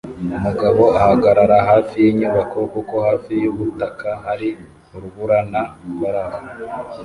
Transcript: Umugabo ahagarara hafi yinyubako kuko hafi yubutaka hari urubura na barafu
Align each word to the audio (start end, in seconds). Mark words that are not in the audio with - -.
Umugabo 0.41 0.83
ahagarara 0.99 1.57
hafi 1.69 1.95
yinyubako 2.03 2.59
kuko 2.73 2.95
hafi 3.07 3.33
yubutaka 3.43 4.07
hari 4.25 4.49
urubura 4.95 5.37
na 5.51 5.61
barafu 6.01 6.43